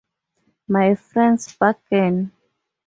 [0.67, 2.31] My friend's buggin'.